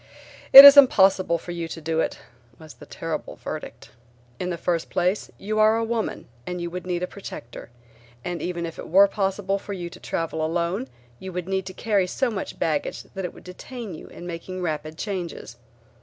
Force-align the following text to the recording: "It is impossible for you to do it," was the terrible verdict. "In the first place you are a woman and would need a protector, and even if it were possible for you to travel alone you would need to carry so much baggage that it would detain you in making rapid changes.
"It 0.51 0.65
is 0.65 0.77
impossible 0.77 1.37
for 1.37 1.51
you 1.51 1.67
to 1.67 1.79
do 1.79 1.99
it," 1.99 2.17
was 2.57 2.73
the 2.73 2.87
terrible 2.87 3.35
verdict. 3.35 3.91
"In 4.39 4.49
the 4.49 4.57
first 4.57 4.89
place 4.89 5.29
you 5.37 5.59
are 5.59 5.77
a 5.77 5.83
woman 5.83 6.27
and 6.47 6.59
would 6.71 6.87
need 6.87 7.03
a 7.03 7.07
protector, 7.07 7.69
and 8.25 8.41
even 8.41 8.65
if 8.65 8.79
it 8.79 8.87
were 8.89 9.07
possible 9.07 9.59
for 9.59 9.73
you 9.73 9.91
to 9.91 9.99
travel 9.99 10.43
alone 10.43 10.87
you 11.19 11.31
would 11.31 11.47
need 11.47 11.67
to 11.67 11.73
carry 11.75 12.07
so 12.07 12.31
much 12.31 12.57
baggage 12.57 13.03
that 13.13 13.25
it 13.25 13.33
would 13.35 13.43
detain 13.43 13.93
you 13.93 14.07
in 14.07 14.25
making 14.25 14.63
rapid 14.63 14.97
changes. 14.97 15.57